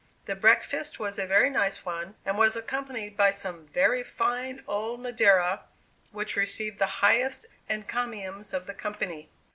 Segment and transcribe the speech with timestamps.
[0.25, 4.99] The breakfast was a very nice one, and was accompanied by some "very fine old
[4.99, 5.65] Madeira,"
[6.11, 9.29] which received the highest encomiums of the company.